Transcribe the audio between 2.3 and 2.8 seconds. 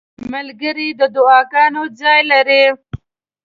لري.